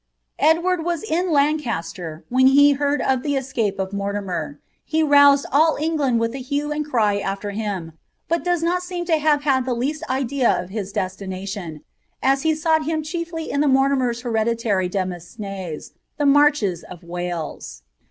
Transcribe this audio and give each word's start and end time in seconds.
* 0.27 0.39
Edward 0.51 0.83
was 0.83 1.03
in 1.03 1.29
Lancashire 1.29 2.23
when 2.27 2.47
he 2.47 2.71
heard 2.71 3.03
of 3.03 3.21
the 3.21 3.35
escape 3.35 3.77
of 3.77 3.93
Mortimer: 3.93 4.59
he 4.83 5.03
roused 5.03 5.45
all 5.51 5.75
England 5.79 6.19
with 6.19 6.33
a 6.33 6.39
hue 6.39 6.71
and 6.71 6.83
cry 6.83 7.21
aAer 7.21 7.53
him, 7.53 7.91
but 8.27 8.43
does 8.43 8.63
not 8.63 8.81
seem 8.81 9.05
to 9.05 9.19
have 9.19 9.43
had 9.43 9.63
the 9.63 9.75
least 9.75 10.01
idea 10.09 10.49
of 10.59 10.71
his 10.71 10.91
destination, 10.91 11.83
as 12.23 12.41
he 12.41 12.55
sought 12.55 12.85
him 12.85 13.03
chiefly 13.03 13.51
in 13.51 13.61
the 13.61 13.67
Mortimers' 13.67 14.21
hereditary 14.21 14.89
demesnes, 14.89 15.91
the 16.17 16.25
marches 16.25 16.81
of 16.81 17.03
Wales.' 17.03 17.83